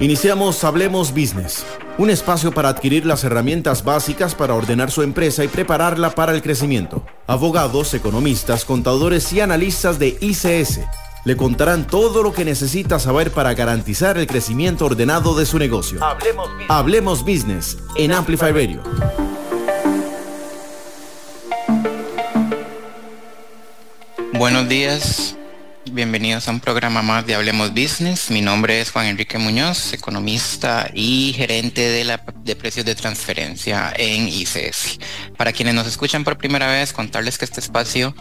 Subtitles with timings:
[0.00, 1.62] Iniciamos Hablemos Business,
[1.98, 6.40] un espacio para adquirir las herramientas básicas para ordenar su empresa y prepararla para el
[6.40, 7.04] crecimiento.
[7.26, 10.80] Abogados, economistas, contadores y analistas de ICS
[11.26, 16.02] le contarán todo lo que necesita saber para garantizar el crecimiento ordenado de su negocio.
[16.02, 18.80] Hablemos Business, Hablemos Business en Amplify Radio.
[24.32, 25.36] Buenos días,
[25.86, 28.30] bienvenidos a un programa más de Hablemos Business.
[28.30, 33.92] Mi nombre es Juan Enrique Muñoz, economista y gerente de, la, de precios de transferencia
[33.96, 34.98] en ICS.
[35.36, 38.14] Para quienes nos escuchan por primera vez, contarles que este espacio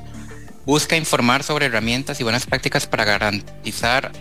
[0.65, 4.11] busca informar sobre herramientas y buenas prácticas para garantizar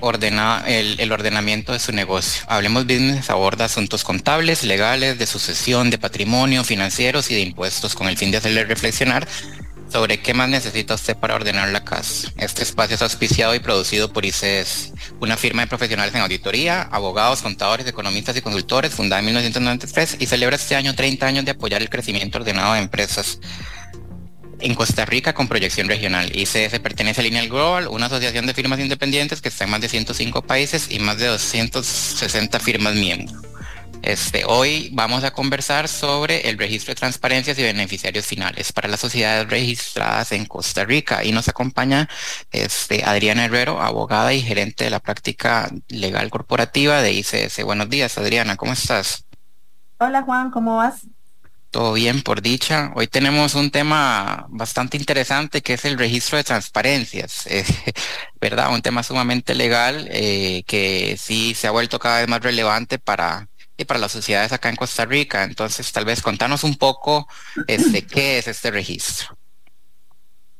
[0.66, 2.42] el, el, ordenamiento de su negocio.
[2.48, 8.08] Hablemos Business aborda asuntos contables, legales, de sucesión, de patrimonio, financieros y de impuestos con
[8.08, 9.28] el fin de hacerle reflexionar
[9.88, 12.30] sobre qué más necesita usted para ordenar la casa.
[12.36, 17.42] Este espacio es auspiciado y producido por ICS, una firma de profesionales en auditoría, abogados,
[17.42, 21.82] contadores, economistas y consultores, fundada en 1993 y celebra este año 30 años de apoyar
[21.82, 23.40] el crecimiento ordenado de empresas
[24.60, 26.30] en Costa Rica con proyección regional.
[26.34, 29.88] ICS pertenece a Lineal Global, una asociación de firmas independientes que está en más de
[29.88, 33.36] 105 países y más de 260 firmas miembros.
[34.02, 39.00] Este, hoy vamos a conversar sobre el registro de transparencias y beneficiarios finales para las
[39.00, 42.08] sociedades registradas en Costa Rica y nos acompaña
[42.50, 47.64] este, Adriana Herrero, abogada y gerente de la práctica legal corporativa de ICS.
[47.64, 49.24] Buenos días, Adriana, ¿cómo estás?
[49.98, 51.02] Hola Juan, ¿cómo vas?
[51.70, 52.92] Todo bien, por dicha.
[52.94, 57.64] Hoy tenemos un tema bastante interesante que es el registro de transparencias, eh,
[58.40, 58.72] ¿verdad?
[58.72, 63.48] Un tema sumamente legal eh, que sí se ha vuelto cada vez más relevante para
[63.78, 65.44] y para las sociedades acá en Costa Rica.
[65.44, 67.26] Entonces, tal vez contanos un poco
[67.68, 69.38] este, qué es este registro.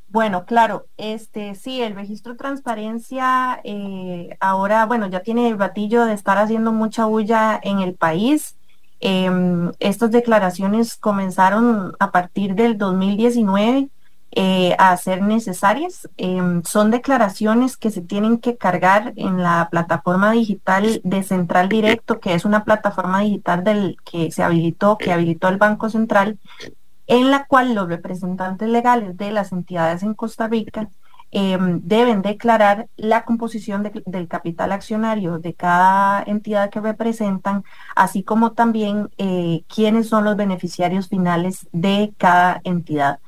[0.06, 6.06] Bueno, claro, este sí, el registro de transparencia eh, ahora, bueno, ya tiene el batillo
[6.06, 8.56] de estar haciendo mucha bulla en el país.
[9.00, 13.90] Em, estas declaraciones comenzaron a partir del 2019
[14.32, 16.08] eh, a ser necesarias.
[16.16, 22.20] Em, son declaraciones que se tienen que cargar en la plataforma digital de Central Directo,
[22.20, 26.38] que es una plataforma digital del que se habilitó, que habilitó el Banco Central,
[27.06, 30.88] en la cual los representantes legales de las entidades en Costa Rica
[31.30, 37.64] em, deben declarar la composición del capital accionario de cada entidad que representan,
[37.96, 43.20] así como también eh, quiénes son los beneficiarios finales de cada entidad.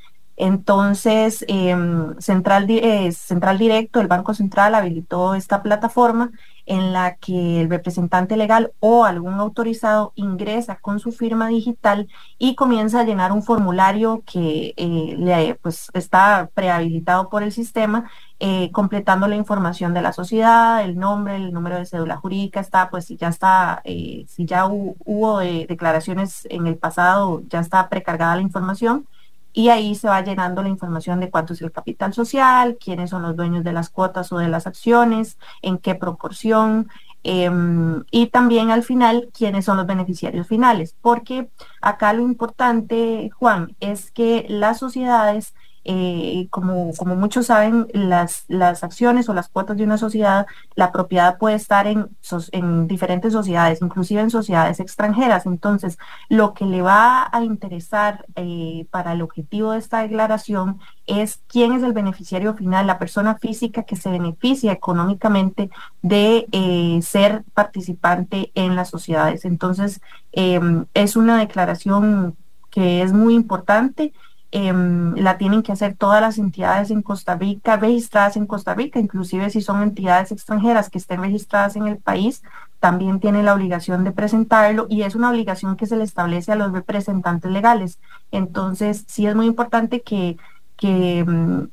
[0.43, 6.31] Entonces, em, Central, eh, Central Directo, el Banco Central habilitó esta plataforma
[6.65, 12.09] en la que el representante legal o algún autorizado ingresa con su firma digital
[12.39, 18.11] y comienza a llenar un formulario que eh, le, pues, está prehabilitado por el sistema,
[18.39, 22.89] eh, completando la información de la sociedad, el nombre, el número de cédula jurídica, está,
[22.89, 28.43] pues si ya está, si ya hubo declaraciones en el pasado, ya está precargada la
[28.43, 29.07] información
[29.53, 33.23] y ahí se va llenando la información de cuánto es el capital social, quiénes son
[33.23, 36.89] los dueños de las cuotas o de las acciones, en qué proporción,
[37.23, 41.51] em, y también al final quiénes son los beneficiarios finales, porque
[41.81, 45.55] acá lo importante, Juan, es que las sociedades
[45.85, 48.45] eh, como, muchos saben, las,
[48.83, 52.09] acciones o las cuotas de una sociedad, la propiedad puede estar en,
[52.53, 55.47] en diferentes sociedades, inclusive en sociedades extranjeras.
[55.47, 55.99] Entonces,
[56.29, 61.73] lo que le va a interesar eh, para el objetivo de esta declaración es quién
[61.73, 65.71] es el beneficiario final, la persona física que se beneficia económicamente
[66.03, 69.45] de eh, ser participante en las sociedades.
[69.45, 70.01] Entonces,
[70.33, 72.37] em, es una declaración
[72.71, 74.13] que es muy importante
[74.53, 78.99] Em, la tienen que hacer todas las entidades en Costa Rica, registradas en Costa Rica,
[78.99, 82.43] inclusive si son entidades extranjeras que estén registradas en el país,
[82.81, 86.57] también tienen la obligación de presentarlo y es una obligación que se le establece a
[86.57, 88.01] los representantes legales.
[88.33, 90.37] Entonces, sí es muy importante que,
[90.77, 91.69] que, em,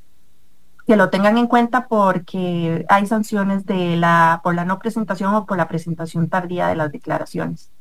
[0.86, 5.48] que lo tengan en cuenta porque hay sanciones de la, por la no presentación o
[5.48, 7.72] por la presentación tardía de las declaraciones.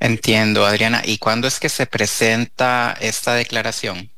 [0.00, 1.02] Entiendo, Adriana.
[1.04, 4.10] ¿Y cuándo es que se presenta esta declaración?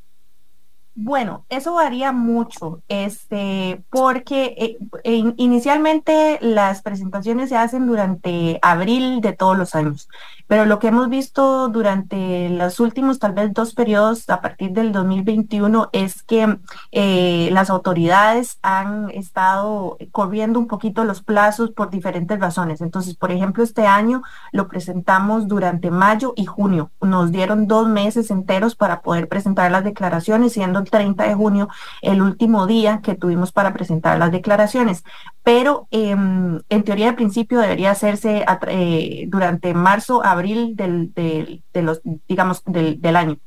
[0.96, 9.32] Bueno, eso varía mucho, este, porque eh, inicialmente las presentaciones se hacen durante abril de
[9.32, 10.08] todos los años,
[10.46, 14.92] pero lo que hemos visto durante los últimos tal vez dos periodos a partir del
[14.92, 16.58] 2021 es que
[16.92, 22.80] eh, las autoridades han estado corriendo un poquito los plazos por diferentes razones.
[22.80, 26.92] Entonces, por ejemplo, este año lo presentamos durante mayo y junio.
[27.00, 31.68] Nos dieron dos meses enteros para poder presentar las declaraciones, siendo el 30 de junio,
[32.02, 35.02] el último día que tuvimos para presentar las declaraciones.
[35.42, 42.00] Pero em, en teoría de principio debería hacerse eh, durante marzo, abril del, de los,
[42.28, 43.38] digamos, del, del, año.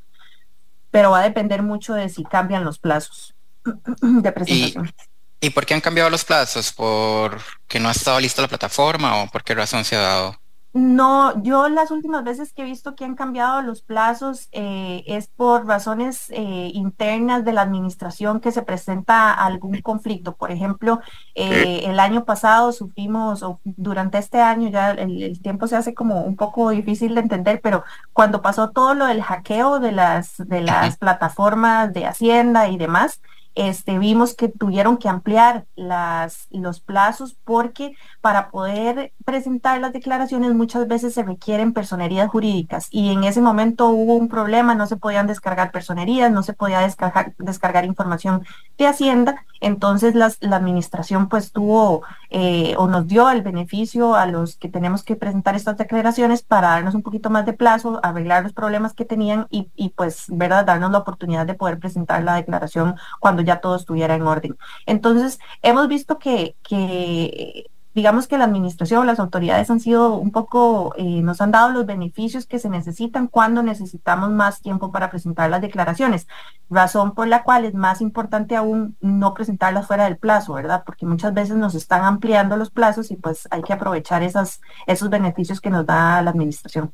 [0.90, 3.34] Pero va a depender mucho de si cambian los plazos
[4.02, 4.92] de presentación.
[5.40, 6.72] ¿Y por qué han cambiado los plazos?
[6.72, 10.40] ¿Por que no ha estado lista la plataforma o por qué razón se ha dado?
[10.74, 15.26] No, yo las últimas veces que he visto que han cambiado los plazos eh, es
[15.28, 20.36] por razones eh, internas de la administración que se presenta algún conflicto.
[20.36, 21.00] Por ejemplo,
[21.34, 25.94] eh, el año pasado sufrimos, o durante este año ya el, el, tiempo se hace
[25.94, 27.82] como un poco difícil de entender, pero
[28.12, 33.22] cuando pasó todo lo del hackeo de las, de las plataformas de Hacienda y demás,
[33.58, 40.54] este, vimos que tuvieron que ampliar las, los plazos porque para poder presentar las declaraciones
[40.54, 44.96] muchas veces se requieren personerías jurídicas y en ese momento hubo un problema, no se
[44.96, 48.44] podían descargar personerías, no se podía descargar, descargar información
[48.78, 54.26] de Hacienda, entonces las, la administración pues tuvo eh, o nos dio el beneficio a
[54.26, 58.42] los que tenemos que presentar estas declaraciones para darnos un poquito más de plazo, arreglar
[58.42, 62.36] los problemas que tenían y, y pues, ¿verdad?, darnos la oportunidad de poder presentar la
[62.36, 64.56] declaración cuando ya todo estuviera en orden.
[64.86, 70.94] Entonces, hemos visto que, que digamos que la administración, las autoridades han sido un poco,
[70.96, 75.50] eh, nos han dado los beneficios que se necesitan cuando necesitamos más tiempo para presentar
[75.50, 76.28] las declaraciones,
[76.70, 80.84] razón por la cual es más importante aún no presentarlas fuera del plazo, ¿verdad?
[80.86, 85.10] Porque muchas veces nos están ampliando los plazos y pues hay que aprovechar esas, esos
[85.10, 86.92] beneficios que nos da la administración.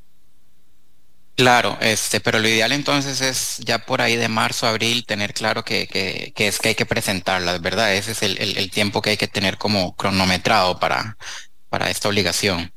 [1.36, 5.64] Claro, este, pero lo ideal entonces es ya por ahí de marzo, abril, tener claro
[5.64, 7.92] que, que, es que hay que presentarlas, ¿verdad?
[7.94, 11.16] Ese es el, el, el, tiempo que hay que tener como cronometrado para,
[11.68, 12.72] para esta obligación.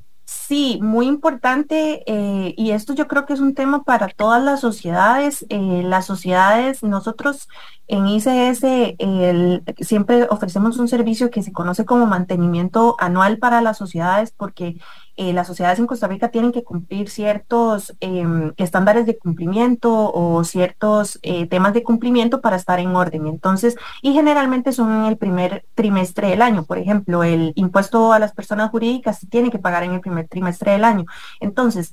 [0.47, 4.61] Sí, muy importante eh, y esto yo creo que es un tema para todas las
[4.61, 5.45] sociedades.
[5.49, 7.47] Eh, las sociedades, nosotros
[7.87, 8.63] en ICS
[8.97, 14.77] el, siempre ofrecemos un servicio que se conoce como mantenimiento anual para las sociedades porque
[15.17, 18.23] eh, las sociedades en Costa Rica tienen que cumplir ciertos eh,
[18.57, 23.25] estándares de cumplimiento o ciertos eh, temas de cumplimiento para estar en orden.
[23.25, 26.65] Entonces, y generalmente son en el primer trimestre del año.
[26.65, 30.27] Por ejemplo, el impuesto a las personas jurídicas se tiene que pagar en el primer
[30.27, 31.05] trimestre del año.
[31.39, 31.91] Entonces,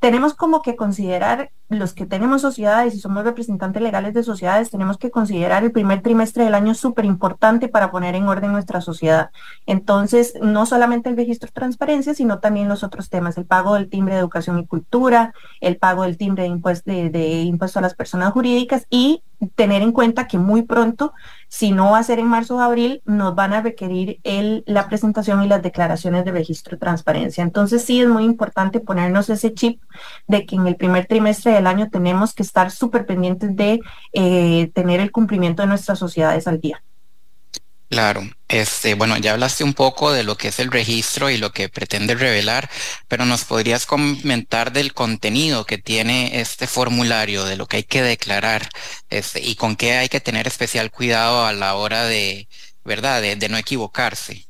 [0.00, 4.98] tenemos como que considerar los que tenemos sociedades y somos representantes legales de sociedades, tenemos
[4.98, 9.30] que considerar el primer trimestre del año súper importante para poner en orden nuestra sociedad.
[9.66, 13.88] Entonces, no solamente el registro de transparencia, sino también los otros temas, el pago del
[13.88, 17.82] timbre de educación y cultura, el pago del timbre de impuesto, de, de impuesto a
[17.82, 19.22] las personas jurídicas y
[19.54, 21.12] tener en cuenta que muy pronto,
[21.48, 24.88] si no va a ser en marzo o abril, nos van a requerir el, la
[24.88, 27.42] presentación y las declaraciones de registro de transparencia.
[27.42, 29.80] Entonces sí es muy importante ponernos ese chip
[30.26, 33.80] de que en el primer trimestre del año tenemos que estar súper pendientes de
[34.12, 36.82] eh, tener el cumplimiento de nuestras sociedades al día.
[37.88, 41.52] Claro, este, bueno, ya hablaste un poco de lo que es el registro y lo
[41.52, 42.68] que pretende revelar,
[43.06, 48.02] pero nos podrías comentar del contenido que tiene este formulario, de lo que hay que
[48.02, 48.68] declarar,
[49.08, 52.48] este, y con qué hay que tener especial cuidado a la hora de,
[52.84, 54.46] ¿verdad?, de, no equivocarse.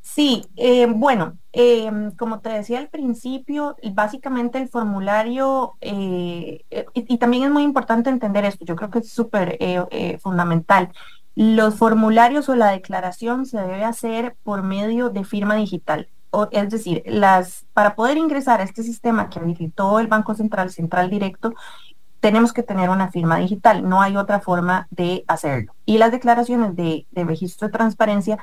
[0.00, 6.64] Sí, eh, bueno, eh, como te decía al principio, básicamente el formulario, eh,
[6.94, 9.58] y, y, también es muy importante entender esto, yo creo que es súper
[10.22, 10.90] fundamental.
[11.36, 16.08] Los formularios o la declaración se debe hacer por medio de firma digital.
[16.30, 20.70] O, es decir, las, para poder ingresar a este sistema que habilitó el Banco Central,
[20.70, 21.54] Central Directo,
[22.20, 23.86] tenemos que tener una firma digital.
[23.86, 25.74] No hay otra forma de hacerlo.
[25.84, 28.38] Y las declaraciones de, de registro de transparencia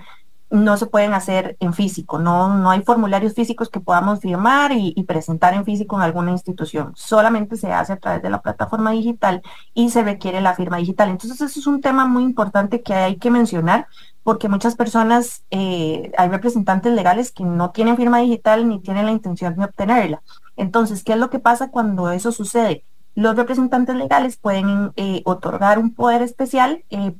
[0.53, 4.93] no se pueden hacer en físico, no, no hay formularios físicos que podamos firmar y,
[5.03, 9.41] presentar en físico en alguna institución, solamente se hace a través de la plataforma digital
[9.74, 11.10] y se requiere la firma digital.
[11.10, 13.88] Entonces, eso es un tema muy importante que hay que mencionar
[14.22, 19.12] porque muchas personas, eh, hay representantes legales que no tienen firma digital ni tienen la
[19.12, 20.22] intención de obtenerla.
[20.55, 22.86] Entonces, ¿qué es lo que pasa cuando eso sucede?
[23.15, 27.15] Los representantes legales pueden eh, otorgar un poder especial eh,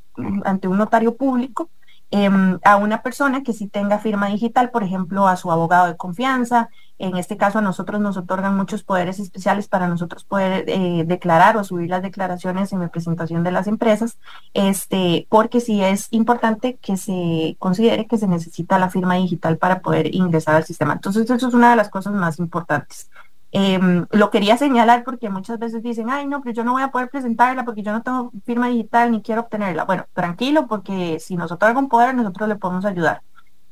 [0.45, 1.71] ante un notario público
[2.15, 2.29] eh,
[2.63, 6.70] a una persona que sí tenga firma digital, por ejemplo, a su abogado de confianza.
[7.00, 11.58] En este caso, a nosotros nos otorgan muchos poderes especiales para nosotros poder eh, declarar
[11.58, 14.20] o subir las declaraciones en representación de las empresas,
[14.53, 19.82] este, porque sí es importante que se considere que se necesita la firma digital para
[19.82, 20.93] poder ingresar al sistema.
[20.93, 23.10] Entonces, eso es una de las cosas más importantes.
[23.55, 23.79] Eh,
[24.10, 27.10] lo quería señalar porque muchas veces dicen, ay, no, pero yo no voy a poder
[27.10, 29.86] presentarla porque yo no tengo firma digital ni quiero obtenerla.
[29.86, 33.22] Bueno, tranquilo, porque si nos otorgan poder, nosotros le podemos ayudar.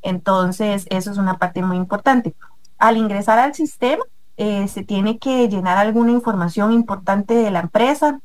[0.03, 2.35] Entonces, eso es una parte muy importante.
[2.77, 4.03] Al ingresar al sistema,
[4.37, 8.19] eh, se tiene que llenar alguna información importante de la empresa,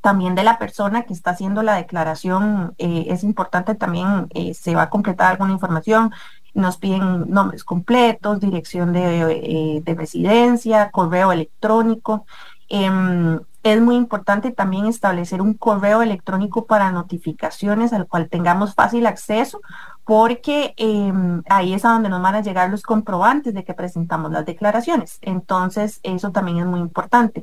[0.00, 2.74] también de la persona que está haciendo la declaración.
[2.78, 6.12] Eh, es importante también, eh, se va a completar alguna información,
[6.56, 12.26] nos piden nombres completos, dirección de, de residencia, correo electrónico.
[12.68, 19.06] Em, es muy importante también establecer un correo electrónico para notificaciones al cual tengamos fácil
[19.06, 19.60] acceso,
[20.04, 24.32] porque em, ahí es a donde nos van a llegar los comprobantes de que presentamos
[24.32, 25.18] las declaraciones.
[25.20, 27.42] Entonces, eso también es muy importante.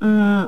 [0.00, 0.46] Mm,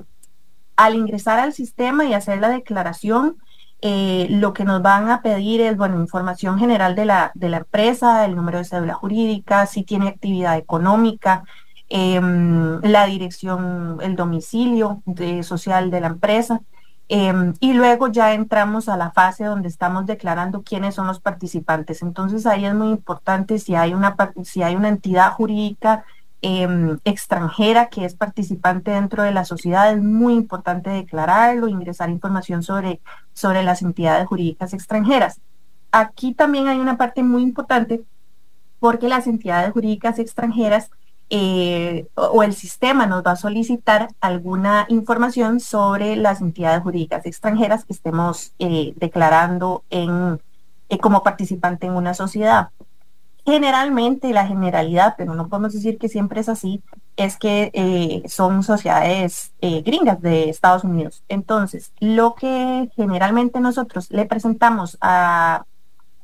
[0.77, 3.39] al ingresar al sistema y hacer la declaración,
[3.85, 7.59] eh, lo que nos van a pedir es, bueno, información general de la, de la
[7.59, 11.45] empresa, el número de cédula jurídica, si tiene actividad económica,
[11.97, 15.03] Em, la dirección, el domicilio
[15.43, 16.61] social de la empresa.
[17.09, 22.03] Em, y luego ya entramos a la fase donde estamos declarando quiénes son los participantes.
[22.03, 26.05] Entonces ahí es muy importante si hay una, si hay una entidad jurídica
[26.47, 32.63] em, extranjera que es participante dentro de la sociedad, es muy importante declararlo, ingresar información
[32.63, 33.01] sobre,
[33.33, 35.41] sobre las entidades jurídicas extranjeras.
[35.91, 38.05] Aquí también hay una parte muy importante
[38.79, 40.91] porque las entidades jurídicas extranjeras
[41.31, 47.87] eh, o el sistema nos va a solicitar alguna información sobre las entidades jurídicas extranjeras
[47.87, 50.43] que estemos eh, declarando en,
[50.91, 52.69] eh, como participante en una sociedad.
[53.45, 56.83] Generalmente la generalidad, pero no podemos decir que siempre es así,
[57.17, 61.23] es que son sociedades gringas de Estados Unidos.
[61.29, 65.65] Entonces, lo que generalmente nosotros le presentamos a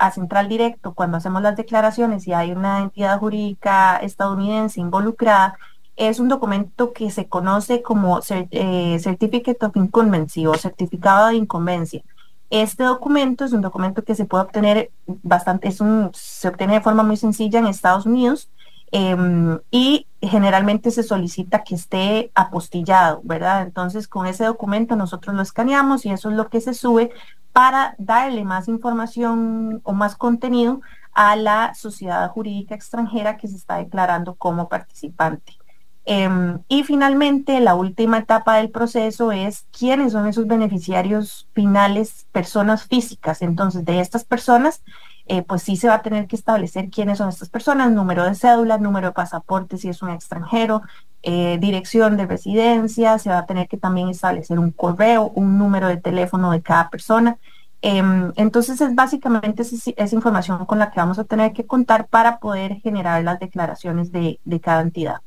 [0.01, 5.59] a Central Directo, cuando hacemos las declaraciones y hay una entidad jurídica estadounidense involucrada,
[5.95, 12.03] es un documento que se conoce como eh, Certificate of Incumbency o certificado de incumbencia.
[12.51, 16.81] Este documento es un documento que se puede obtener bastante, es un, se obtiene de
[16.81, 18.51] forma muy sencilla en Estados Unidos
[18.91, 23.63] em, y generalmente se solicita que esté apostillado, ¿verdad?
[23.63, 27.13] Entonces con ese documento nosotros lo escaneamos y eso es lo que se sube
[27.53, 30.81] para darle más información o más contenido
[31.13, 35.60] a la sociedad jurídica extranjera que se está declarando como participante.
[36.07, 42.85] Em, y finalmente, la última etapa del proceso es quiénes son esos beneficiarios finales, personas
[42.85, 43.43] físicas.
[43.43, 44.83] Entonces, de estas personas,
[45.27, 48.35] eh, pues sí se va a tener que establecer quiénes son estas personas, número de
[48.35, 50.83] cédula, número de pasaporte si es un extranjero,
[51.23, 55.89] eh, dirección de residencia, se va a tener que también establecer un correo, un número
[55.89, 57.39] de teléfono de cada persona.
[57.83, 62.39] Em, entonces es básicamente esa, información con la que vamos a tener que contar para
[62.41, 65.21] poder generar las declaraciones de, de cada entidad.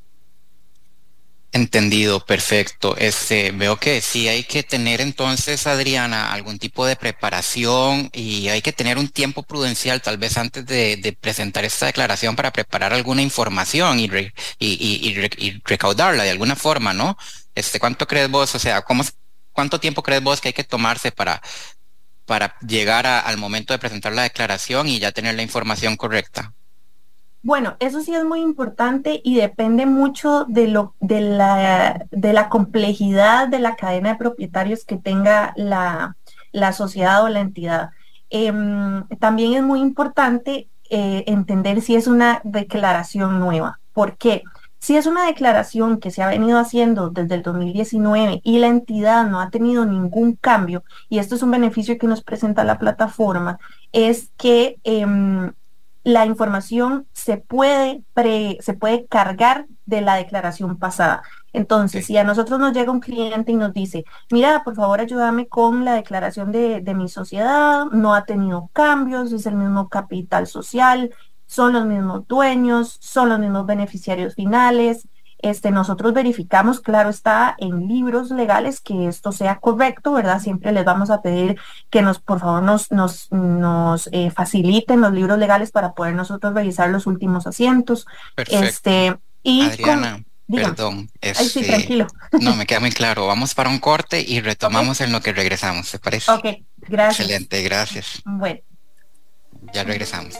[1.56, 2.98] Entendido, perfecto.
[2.98, 8.64] Este, veo que sí hay que tener entonces, Adriana, algún tipo de preparación y hay
[8.64, 13.22] que tener un tiempo prudencial tal vez antes de, presentar esta declaración para preparar alguna
[13.22, 14.10] información y,
[15.64, 17.18] recaudarla de alguna forma, ¿no?
[17.54, 18.56] Este, ¿cuánto crees vos?
[18.56, 19.04] O sea, ¿cómo,
[19.52, 21.40] ¿cuánto tiempo crees vos que hay que tomarse para
[22.68, 26.54] llegar al momento de presentar la declaración y ya tener la información correcta?
[27.44, 32.48] Bueno, eso sí es muy importante y depende mucho de, lo, de, la, de la
[32.48, 36.16] complejidad de la cadena de propietarios que tenga la,
[36.72, 37.90] sociedad o la entidad.
[38.30, 43.82] Em, también es muy importante eh, entender si es una declaración nueva.
[43.92, 44.44] ¿Por qué?
[44.80, 49.26] Si es una declaración que se ha venido haciendo desde el 2019 y la entidad
[49.26, 53.60] no ha tenido ningún cambio, y esto es un beneficio que nos presenta la plataforma,
[53.92, 55.52] es que em,
[56.04, 58.04] la información se puede,
[58.60, 61.24] se puede cargar de la declaración pasada.
[61.54, 65.48] Entonces, si a nosotros nos llega un cliente y nos dice, mira, por favor ayúdame
[65.48, 70.48] con la declaración de, de mi sociedad, no ha tenido cambios, es el mismo capital
[70.48, 71.12] social,
[71.46, 75.08] son los mismos dueños, son los mismos beneficiarios finales,
[75.44, 80.40] este, nosotros verificamos, claro está, en libros legales que esto sea correcto, ¿verdad?
[80.42, 81.60] Siempre les vamos a pedir
[81.90, 86.54] que nos, por favor, nos, nos, nos eh, faciliten los libros legales para poder nosotros
[86.54, 88.08] revisar los últimos asientos.
[88.36, 88.66] Perfecto.
[88.66, 91.10] Este, y Adriana, perdón.
[91.22, 92.08] sí, este, tranquilo.
[92.40, 93.28] No, me queda muy claro.
[93.28, 96.32] Vamos para un corte y retomamos en lo que regresamos, ¿te parece?
[96.32, 96.46] Ok,
[96.78, 97.20] gracias.
[97.20, 98.22] Excelente, gracias.
[98.26, 98.62] Bueno.
[99.74, 100.36] Ya regresamos.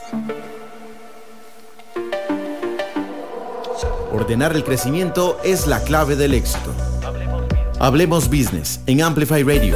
[4.14, 6.72] Ordenar el crecimiento es la clave del éxito.
[7.80, 9.74] Hablemos Business en Amplify Radio.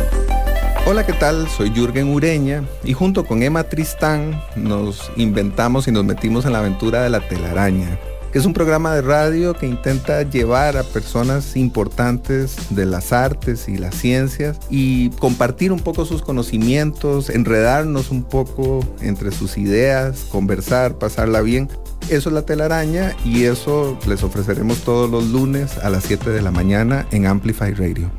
[0.87, 1.49] Hola, ¿qué tal?
[1.49, 6.61] Soy Jürgen Ureña y junto con Emma Tristán nos inventamos y nos metimos en la
[6.61, 7.99] aventura de la telaraña
[8.33, 13.69] que es un programa de radio que intenta llevar a personas importantes de las artes
[13.69, 20.27] y las ciencias y compartir un poco sus conocimientos, enredarnos un poco entre sus ideas,
[20.31, 21.69] conversar, pasarla bien.
[22.11, 26.41] Eso es la telaraña y eso les ofreceremos todos los lunes a las 7 de
[26.41, 28.11] la mañana en Amplify Radio.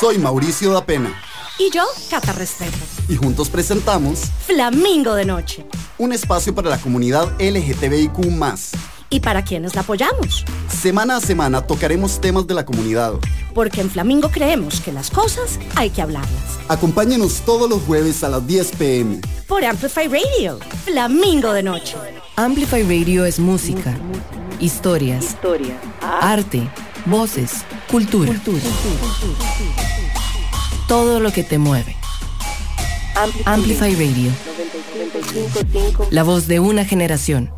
[0.00, 1.14] Soy Mauricio da Pena.
[1.58, 2.78] Y yo, Cata Restrepo.
[3.10, 5.66] Y juntos presentamos Flamingo de Noche.
[5.98, 8.30] Un espacio para la comunidad LGTBIQ
[9.14, 10.44] y para quienes la apoyamos.
[10.68, 13.12] Semana a semana tocaremos temas de la comunidad.
[13.54, 16.58] Porque en Flamingo creemos que las cosas hay que hablarlas.
[16.66, 19.20] Acompáñenos todos los jueves a las 10 pm.
[19.46, 21.94] Por Amplify Radio, Flamingo de Noche.
[22.34, 23.96] Amplify Radio es música,
[24.58, 25.36] historias,
[26.00, 26.68] arte,
[27.06, 28.34] voces, cultura.
[30.88, 31.94] Todo lo que te mueve.
[33.44, 34.32] Amplify Radio.
[36.10, 37.52] La voz de una generación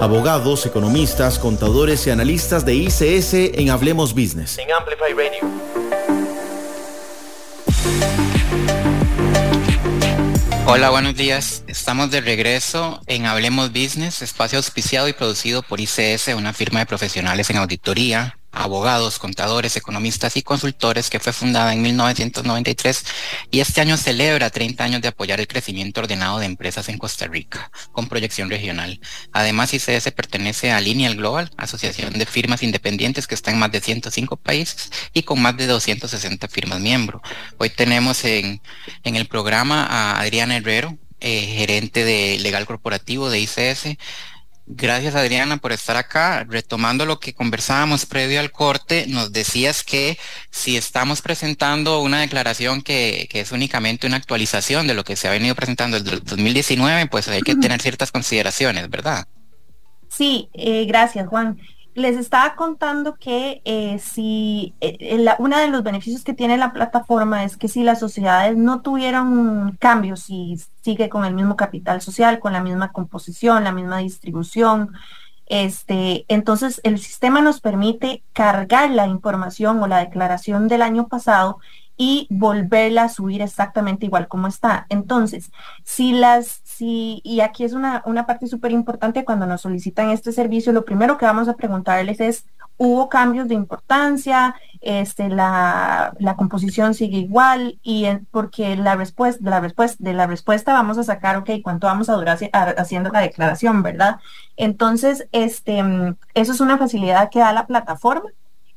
[0.00, 4.58] abogados, economistas, contadores y analistas de ICS en Hablemos Business.
[4.58, 5.68] En Amplify Radio.
[10.66, 11.64] Hola, buenos días.
[11.66, 16.86] Estamos de regreso en Hablemos Business, espacio auspiciado y producido por ICS, una firma de
[16.86, 23.04] profesionales en auditoría, abogados, contadores, economistas y consultores que fue fundada en 1993
[23.50, 27.26] y este año celebra 30 años de apoyar el crecimiento ordenado de empresas en Costa
[27.26, 29.00] Rica con proyección regional.
[29.32, 33.80] Además, ICS pertenece a Lineal Global, asociación de firmas independientes que está en más de
[33.80, 37.22] 105 países y con más de 260 firmas miembros.
[37.58, 38.60] Hoy tenemos en,
[39.04, 43.96] en el programa a Adriana Herrero, eh, gerente de legal corporativo de ICS,
[44.70, 46.44] Gracias Adriana por estar acá.
[46.44, 50.18] Retomando lo que conversábamos previo al corte, nos decías que
[50.50, 55.30] si estamos presentando una declaración que, es únicamente una actualización de lo que se ha
[55.30, 59.26] venido presentando desde el 2019, pues hay que tener ciertas consideraciones, ¿verdad?
[60.10, 61.58] Sí, eh, gracias Juan
[61.98, 67.44] les estaba contando que eh, si eh, uno de los beneficios que tiene la plataforma
[67.44, 72.38] es que si las sociedades no tuvieran cambios, si sigue con el mismo capital social,
[72.38, 74.92] con la misma composición, la misma distribución,
[75.46, 81.58] este, entonces el sistema nos permite cargar la información o la declaración del año pasado
[81.96, 84.86] y volverla a subir exactamente igual como está.
[84.88, 85.50] Entonces,
[85.84, 90.30] si las, si, y aquí es una, una parte súper importante cuando nos solicitan este
[90.30, 94.54] servicio, lo primero que vamos a preguntarles es, ¿hubo cambios de importancia?
[94.80, 100.72] Este, la, la composición sigue igual y porque la respuesta, la respuesta, de la respuesta
[100.72, 102.38] vamos a sacar, ok, cuánto vamos a durar
[102.78, 104.20] haciendo la declaración, ¿verdad?
[104.56, 105.82] Entonces, este,
[106.34, 108.30] eso es una facilidad que da la plataforma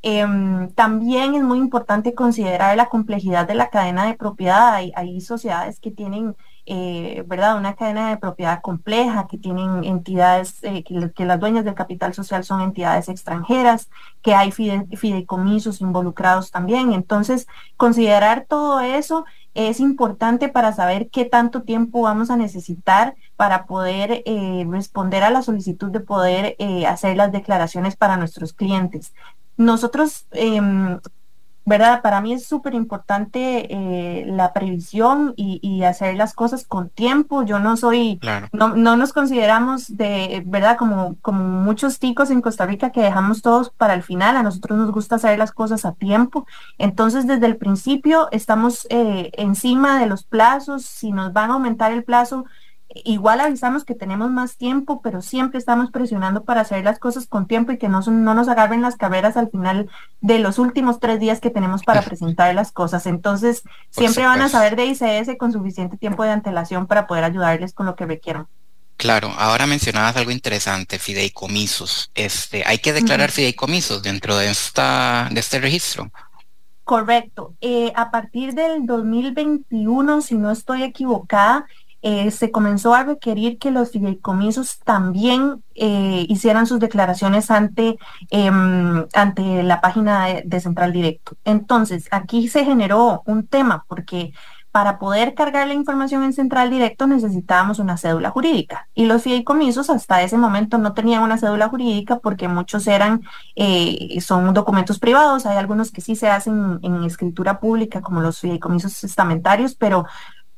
[0.03, 4.75] Em, también es muy importante considerar la complejidad de la cadena de propiedad.
[4.95, 6.35] Hay, sociedades que tienen,
[6.65, 11.75] eh, ¿verdad?, una cadena de propiedad compleja, que tienen entidades, eh, que, las dueñas del
[11.75, 13.89] capital social son entidades extranjeras,
[14.23, 16.93] que hay fideicomisos involucrados también.
[16.93, 23.65] Entonces, considerar todo eso es importante para saber qué tanto tiempo vamos a necesitar para
[23.65, 26.55] poder eh, responder a la solicitud de poder
[26.87, 29.13] hacer las declaraciones para nuestros clientes.
[29.57, 30.99] Nosotros, em,
[31.65, 32.01] ¿verdad?
[32.01, 37.43] Para mí es súper importante eh, la previsión y, hacer las cosas con tiempo.
[37.43, 38.19] Yo no soy,
[38.51, 40.77] no, no, nos consideramos de, ¿verdad?
[40.77, 44.37] Como, como muchos ticos en Costa Rica que dejamos todos para el final.
[44.37, 46.45] A nosotros nos gusta hacer las cosas a tiempo.
[46.77, 50.85] Entonces, desde el principio estamos eh, encima de los plazos.
[50.85, 52.45] Si nos van a aumentar el plazo,
[52.93, 57.47] igual avisamos que tenemos más tiempo, pero siempre estamos presionando para hacer las cosas con
[57.47, 61.19] tiempo y que no, no nos agarren las carreras al final de los últimos tres
[61.19, 63.06] días que tenemos para presentar las cosas.
[63.06, 67.73] Entonces, siempre van a saber de ICS con suficiente tiempo de antelación para poder ayudarles
[67.73, 68.47] con lo que requieran.
[68.97, 72.12] Claro, ahora mencionabas algo interesante, fideicomisos.
[72.13, 76.12] Este, hay que declarar fideicomisos dentro de esta de este registro.
[76.84, 77.56] Correcto.
[77.62, 81.65] Eh, a partir del 2021, si no estoy equivocada,
[82.03, 87.97] eh, se comenzó a requerir que los fideicomisos también eh, hicieran sus declaraciones ante,
[88.31, 91.37] em, ante la página de, Central Directo.
[91.45, 94.33] Entonces, aquí se generó un tema porque
[94.71, 99.89] para poder cargar la información en Central Directo necesitábamos una cédula jurídica y los fideicomisos
[99.89, 103.21] hasta ese momento no tenían una cédula jurídica porque muchos eran,
[103.55, 108.39] eh, son documentos privados, hay algunos que sí se hacen en escritura pública como los
[108.39, 110.05] fideicomisos testamentarios, pero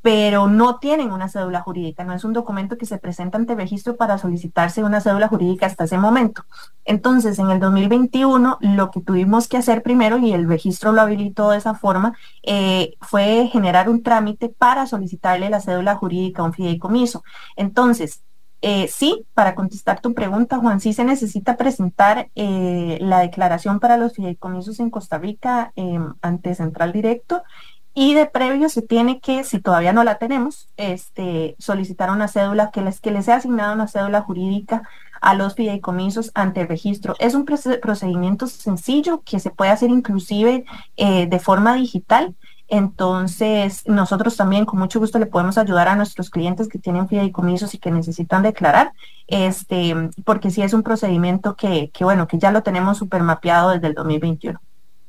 [0.04, 3.96] pero no tienen una cédula jurídica, no es un documento que se presenta ante registro
[3.96, 6.44] para solicitarse una cédula jurídica hasta ese momento.
[6.84, 11.52] Entonces, en el 2021, lo que tuvimos que hacer primero, y el registro lo habilitó
[11.52, 16.54] de esa forma, eh, fue generar un trámite para solicitarle la cédula jurídica a un
[16.54, 17.24] fideicomiso.
[17.56, 18.24] Entonces,
[18.66, 23.98] eh, sí, para contestar tu pregunta, Juan, sí se necesita presentar eh, la declaración para
[23.98, 27.44] los fideicomisos en Costa Rica em, ante Central Directo
[27.94, 32.72] y de previo se tiene que, si todavía no la tenemos, este, solicitar una cédula,
[32.72, 34.88] que les, que les sea asignada una cédula jurídica
[35.22, 37.16] a los fideicomisos ante el registro.
[37.20, 40.66] Es un procedimiento sencillo que se puede hacer inclusive
[40.98, 42.36] eh, de forma digital.
[42.68, 47.74] Entonces, nosotros también con mucho gusto le podemos ayudar a nuestros clientes que tienen fideicomisos
[47.74, 48.94] y que necesitan declarar,
[49.28, 53.70] este, porque sí es un procedimiento que, que bueno, que ya lo tenemos super mapeado
[53.70, 54.60] desde el 2021.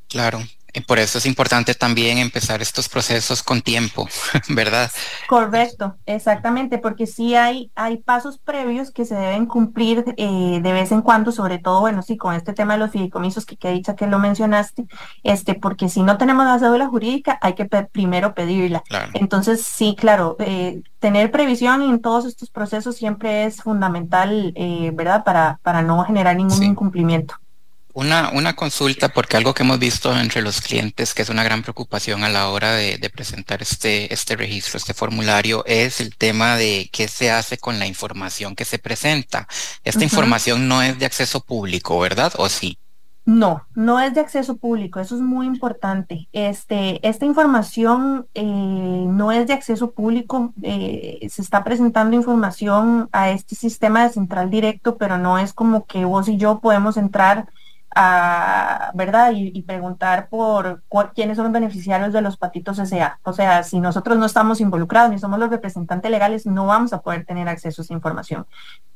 [0.07, 0.39] Claro,
[0.81, 4.07] por eso es importante también empezar estos procesos con tiempo,
[4.49, 4.91] ¿verdad?
[5.27, 10.91] Correcto, exactamente, porque sí hay, hay pasos previos que se deben cumplir eh, de vez
[10.91, 13.95] en cuando, sobre todo, bueno, sí, con este tema de los fideicomisos que, que dicha
[13.95, 14.85] que lo mencionaste,
[15.23, 18.83] este, porque si no tenemos la cédula jurídica, hay que primero pedirla.
[19.13, 25.23] Entonces, sí, claro, eh, tener previsión en todos estos procesos siempre es fundamental, eh, ¿verdad?
[25.23, 27.35] Para, para no generar ningún incumplimiento.
[27.95, 31.61] Una, una consulta, porque algo que hemos visto entre los clientes, que es una gran
[31.61, 36.89] preocupación a la hora de, presentar este, este registro, este formulario, es el tema de
[36.91, 39.47] qué se hace con la información que se presenta.
[39.85, 42.33] Esta información no es de acceso público, ¿verdad?
[42.35, 42.77] ¿O sí?
[43.23, 46.27] No, no es de acceso público, eso es muy importante.
[46.33, 53.29] Este, esta información eh, no es de acceso público, eh, se está presentando información a
[53.29, 57.47] este sistema de central directo, pero no es como que vos y yo podemos entrar
[57.95, 59.31] a, ¿verdad?
[59.33, 60.83] Y, preguntar por
[61.15, 63.19] quiénes son los beneficiarios de los patitos SA.
[63.23, 67.01] O sea, si nosotros no estamos involucrados ni somos los representantes legales, no vamos a
[67.01, 68.45] poder tener acceso a esa información.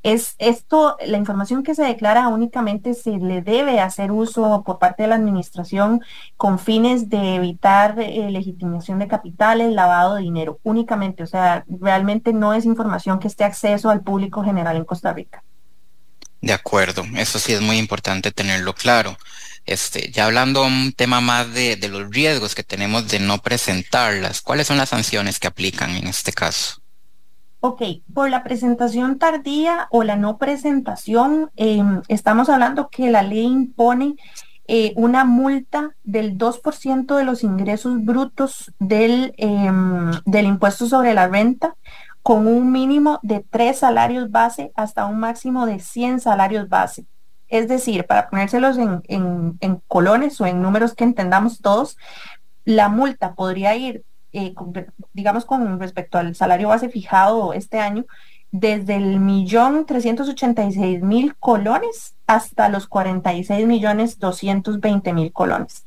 [0.03, 5.03] Es esto, la información que se declara únicamente se le debe hacer uso por parte
[5.03, 6.01] de la administración
[6.35, 11.23] con fines de evitar eh, legitimación de capitales, lavado de dinero, únicamente.
[11.23, 15.43] O sea, realmente no es información que esté acceso al público general en Costa Rica.
[16.41, 19.17] De acuerdo, eso sí es muy importante tenerlo claro.
[19.65, 24.41] Este, ya hablando un tema más de, de, los riesgos que tenemos de no presentarlas,
[24.41, 26.81] ¿cuáles son las sanciones que aplican en este caso?
[27.61, 27.81] Ok,
[28.13, 34.15] por la presentación tardía o la no presentación, em, estamos hablando que la ley impone
[34.71, 41.27] eh, una multa del 2% de los ingresos brutos del, em, del impuesto sobre la
[41.27, 41.75] renta
[42.21, 47.05] con un mínimo de tres salarios base hasta un máximo de 100 salarios base.
[47.47, 51.97] Es decir, para ponérselos en, colones o en números que entendamos todos,
[52.63, 54.03] la multa podría ir,
[54.33, 54.53] eh,
[55.13, 58.05] digamos, con respecto al salario base fijado este año,
[58.51, 65.13] desde el millón trescientos ochenta y seis mil colones hasta los 46 millones doscientos veinte
[65.13, 65.83] mil colones.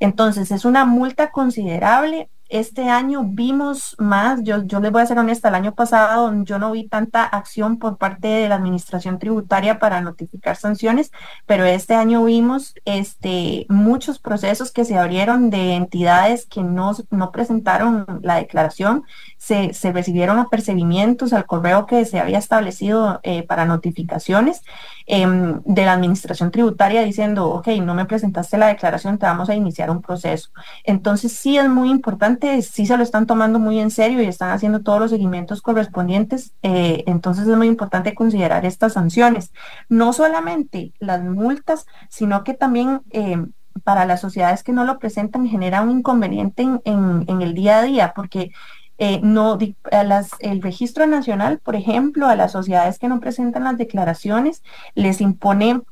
[0.00, 5.18] Entonces, es una multa considerable este año vimos más, yo, yo les voy a ser
[5.18, 9.80] honesta, el año pasado yo no vi tanta acción por parte de la administración tributaria
[9.80, 11.10] para notificar sanciones,
[11.46, 17.32] pero este año vimos este, muchos procesos que se abrieron de entidades que no, no
[17.32, 19.02] presentaron la declaración,
[19.36, 24.62] se, se recibieron apercibimientos al correo que se había establecido eh, para notificaciones
[25.06, 29.56] em, de la administración tributaria diciendo, ok, no me presentaste la declaración, te vamos a
[29.56, 30.50] iniciar un proceso.
[30.84, 34.50] Entonces sí es muy importante sí se lo están tomando muy en serio y están
[34.50, 36.54] haciendo todos los seguimientos correspondientes.
[36.62, 39.52] Eh, entonces es muy importante considerar estas sanciones.
[39.88, 43.44] No solamente las multas, sino que también eh,
[43.82, 48.12] para las sociedades que no lo presentan genera un inconveniente en, el día a día,
[48.14, 48.52] porque
[48.98, 49.58] eh, no,
[49.90, 54.62] las, el registro nacional, por ejemplo, a las sociedades que no presentan las declaraciones,
[54.94, 55.82] les impone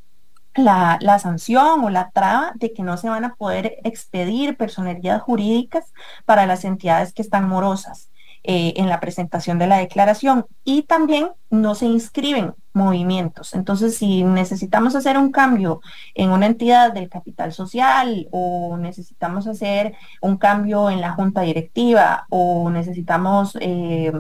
[0.55, 5.23] la, la, sanción o la traba de que no se van a poder expedir personalidades
[5.23, 5.93] jurídicas
[6.25, 8.12] para las entidades que están morosas
[8.45, 13.55] eh, en la presentación de la declaración y también no se inscriben movimientos.
[13.55, 15.81] Entonces, si necesitamos hacer un cambio
[16.17, 22.27] en una entidad del capital social o necesitamos hacer un cambio en la junta directiva
[22.31, 24.12] o necesitamos eh,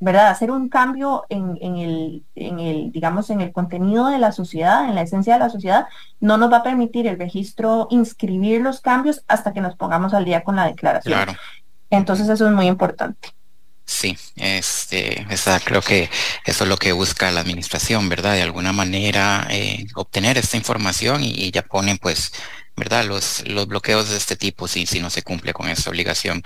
[0.00, 0.28] ¿verdad?
[0.28, 4.94] Hacer un cambio en, el, en el, digamos, en el contenido de la sociedad, en
[4.94, 5.86] la esencia de la sociedad,
[6.20, 10.24] no nos va a permitir el registro inscribir los cambios hasta que nos pongamos al
[10.24, 11.14] día con la declaración.
[11.14, 11.34] Claro.
[11.90, 13.28] Entonces eso es muy importante.
[13.84, 15.26] Sí, este,
[15.64, 16.08] creo que
[16.46, 18.34] eso es lo que busca la administración, ¿verdad?
[18.34, 22.32] De alguna manera eh, obtener esta información y, ya ponen, pues,
[22.76, 23.04] ¿verdad?
[23.04, 26.42] Los, los bloqueos de este tipo si, si no se cumple con esa obligación.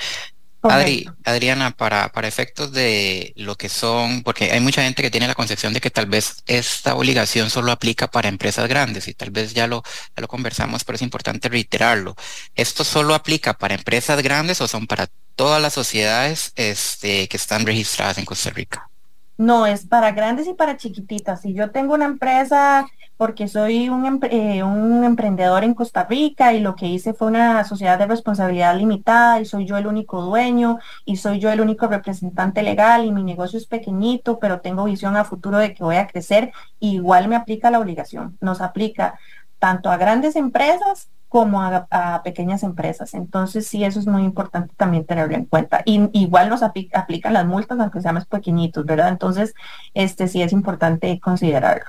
[0.64, 5.28] Adri, Adriana, para, para efectos de lo que son, porque hay mucha gente que tiene
[5.28, 9.30] la concepción de que tal vez esta obligación solo aplica para empresas grandes y tal
[9.30, 9.82] vez ya lo,
[10.16, 12.14] ya lo conversamos, pero es importante reiterarlo.
[12.54, 17.66] ¿Esto solo aplica para empresas grandes o son para todas las sociedades este, que están
[17.66, 18.88] registradas en Costa Rica?
[19.36, 21.42] No, es para grandes y para chiquititas.
[21.42, 26.60] Si yo tengo una empresa porque soy un, eh, un, emprendedor en Costa Rica y
[26.60, 30.78] lo que hice fue una sociedad de responsabilidad limitada y soy yo el único dueño
[31.04, 35.16] y soy yo el único representante legal y mi negocio es pequeñito, pero tengo visión
[35.16, 38.36] a futuro de que voy a crecer, igual me aplica la obligación.
[38.40, 39.18] Nos aplica
[39.58, 43.12] tanto a grandes empresas como a, pequeñas empresas.
[43.14, 45.82] Entonces, sí, eso es muy importante también tenerlo en cuenta.
[45.84, 49.08] Y igual nos aplican las multas, aunque seamos pequeñitos, ¿verdad?
[49.08, 49.52] Entonces,
[49.94, 51.86] este sí es importante considerarlo.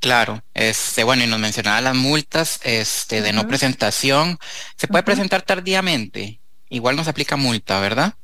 [0.00, 4.38] Claro, este, bueno, y nos mencionaba las multas, este, de no presentación.
[4.76, 6.40] ¿Se puede presentar tardíamente?
[6.68, 8.14] Igual nos aplica multa, ¿verdad?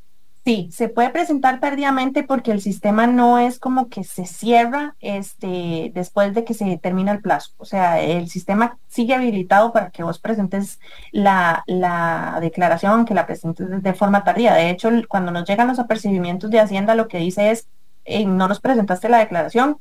[0.44, 5.90] Sí, se puede presentar tardíamente porque el sistema no es como que se cierra este,
[5.94, 7.52] después de que se termina el plazo.
[7.56, 10.80] O sea, el sistema sigue habilitado para que vos presentes
[11.12, 14.52] la, la declaración, que la presentes de forma tardía.
[14.52, 17.66] De hecho, cuando nos llegan los apercibimientos de Hacienda, lo que dice es,
[18.26, 19.78] no nos presentaste la declaración,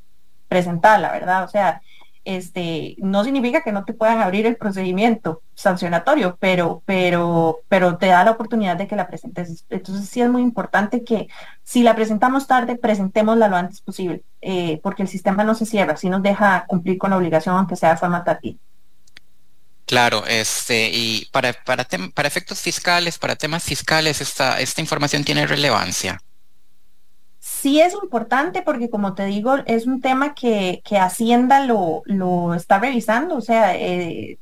[0.48, 1.44] presentala, ¿verdad?
[1.44, 1.82] O sea,
[2.26, 8.08] este, no significa que no te puedan abrir el procedimiento sancionatorio, pero, pero, pero te
[8.08, 9.66] da la oportunidad de que la presentes.
[9.70, 11.28] Entonces sí es muy importante que
[11.64, 15.98] si la presentamos tarde, presentémosla lo antes posible, eh, porque el sistema no se cierra,
[15.98, 18.56] si nos deja cumplir con la obligación, aunque sea de forma tardía.
[19.86, 25.46] Claro, este, y para, para, para efectos fiscales, para temas fiscales, esta, esta información tiene
[25.46, 26.20] relevancia.
[27.63, 32.54] Sí es importante porque, como te digo, es un tema que, que Hacienda lo, lo
[32.56, 34.38] está revisando, o sea, eh,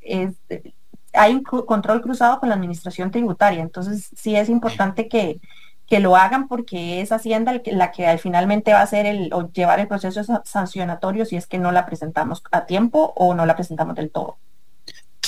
[1.12, 5.38] hay un control cruzado con la administración tributaria, entonces sí es importante que,
[5.86, 9.78] que lo hagan porque es Hacienda la que finalmente va a hacer el, o llevar
[9.78, 13.94] el proceso sancionatorio si es que no la presentamos a tiempo o no la presentamos
[13.94, 14.38] del todo.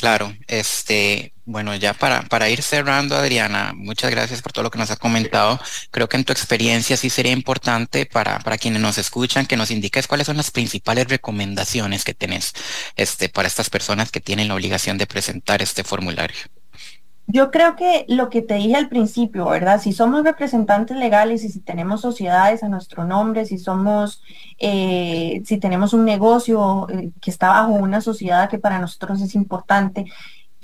[0.05, 4.79] Claro, este, bueno, ya para, para ir cerrando, Adriana, muchas gracias por todo lo que
[4.79, 5.59] nos ha comentado.
[5.91, 9.71] Creo que en tu experiencia sí sería importante para, para quienes nos escuchan que nos
[9.71, 12.53] indiques cuáles son las principales recomendaciones que tenés
[12.97, 16.37] este, para estas personas que tienen la obligación de presentar este formulario.
[17.27, 19.81] Yo creo que lo que te dije al principio, ¿verdad?
[19.81, 24.23] Si somos representantes legales y si tenemos sociedades a nuestro nombre, si somos,
[24.59, 29.35] eh, si tenemos un negocio eh, que está bajo una sociedad que para nosotros es
[29.35, 30.05] importante,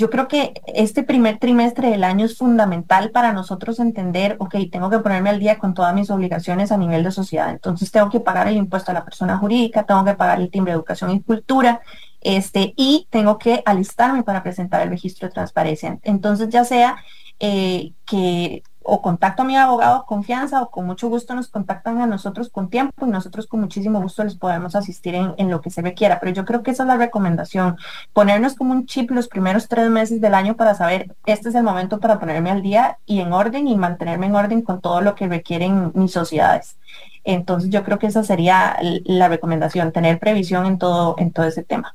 [0.01, 4.89] yo creo que este primer trimestre del año es fundamental para nosotros entender, ok, tengo
[4.89, 7.51] que ponerme al día con todas mis obligaciones a nivel de sociedad.
[7.51, 10.73] Entonces tengo que pagar el impuesto a la persona jurídica, tengo que pagar el timbre
[10.73, 11.83] de educación y cultura,
[12.23, 15.99] este, y tengo que alistarme para presentar el registro de transparencia.
[16.03, 16.97] Entonces ya sea
[17.39, 22.07] eh, que o contacto a mi abogado confianza o con mucho gusto nos contactan a
[22.07, 25.71] nosotros con tiempo y nosotros con muchísimo gusto les podemos asistir en, en, lo que
[25.71, 26.19] se requiera.
[26.19, 27.77] Pero yo creo que esa es la recomendación,
[28.13, 31.63] ponernos como un chip los primeros tres meses del año para saber, este es el
[31.63, 35.15] momento para ponerme al día y en orden y mantenerme en orden con todo lo
[35.15, 36.77] que requieren mis sociedades.
[37.23, 41.63] Entonces yo creo que esa sería la recomendación, tener previsión en todo, en todo ese
[41.63, 41.95] tema.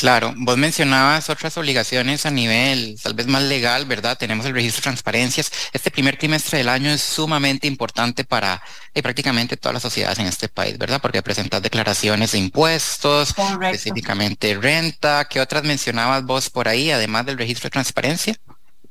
[0.00, 4.16] Claro, vos mencionabas otras obligaciones a nivel tal vez más legal, ¿verdad?
[4.16, 5.52] Tenemos el registro de transparencias.
[5.74, 8.62] Este primer trimestre del año es sumamente importante para
[8.94, 11.02] eh, prácticamente todas las sociedades en este país, ¿verdad?
[11.02, 15.26] Porque presentas declaraciones de impuestos, específicamente renta.
[15.26, 18.34] ¿Qué otras mencionabas vos por ahí, además del registro de transparencia?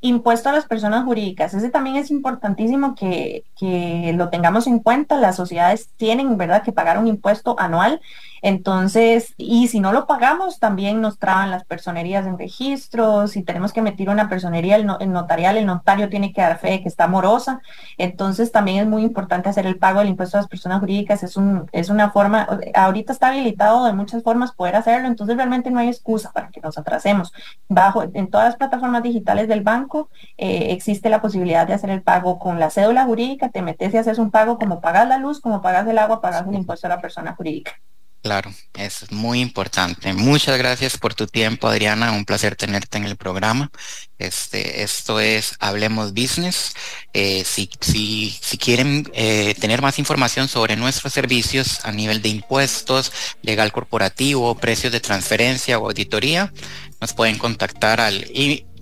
[0.01, 1.55] Impuesto a las personas jurídicas.
[1.55, 5.17] Ese también es importantísimo que, que lo tengamos en cuenta.
[5.17, 7.99] Las sociedades tienen, ¿verdad?, que pagar un impuesto anual
[8.41, 13.73] entonces, y si no lo pagamos, también nos traban las personerías en registros, si tenemos
[13.73, 17.07] que meter una personería el, notarial, el notario tiene que dar fe de que está
[17.07, 17.61] morosa.
[17.97, 21.23] Entonces, también es muy importante hacer el pago del impuesto a las personas jurídicas.
[21.23, 25.71] Es, un, es una forma, ahorita está habilitado de muchas formas poder hacerlo, entonces realmente
[25.71, 27.33] no hay excusa para que nos atrasemos.
[27.67, 32.01] Bajo, en todas las plataformas digitales del banco eh, existe la posibilidad de hacer el
[32.01, 35.39] pago con la cédula jurídica, te metes y haces un pago como pagas la luz,
[35.41, 37.73] como pagas el agua, pagas el impuesto a la persona jurídica.
[38.21, 40.11] Claro, es muy importante.
[40.11, 42.11] Muchas gracias por tu tiempo, Adriana.
[42.11, 43.71] Un placer tenerte en el programa.
[44.17, 46.73] Este, esto es Hablemos Business.
[47.13, 52.27] Eh, si, si, si quieren eh, tener más información sobre nuestros servicios a nivel de
[52.27, 56.51] impuestos, legal corporativo, precios de transferencia o auditoría,
[56.99, 58.29] nos pueden contactar al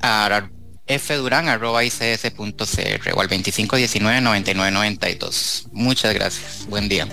[0.01, 0.49] a
[0.87, 5.67] fduran.ics.cr o al 2519-9992.
[5.73, 6.65] Muchas gracias.
[6.67, 7.07] Buen día.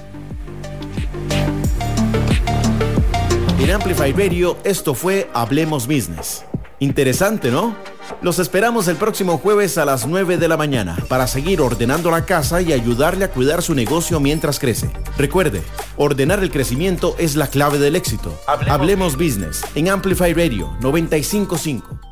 [3.59, 6.45] En Amplify Radio esto fue Hablemos Business.
[6.81, 7.75] Interesante, ¿no?
[8.21, 12.27] Los esperamos el próximo jueves a las 9 de la mañana para seguir ordenando la
[12.27, 14.91] casa y ayudarle a cuidar su negocio mientras crece.
[15.17, 15.63] Recuerde,
[15.97, 18.39] ordenar el crecimiento es la clave del éxito.
[18.47, 22.04] Hablemos, Hablemos Business en Amplify Radio 955.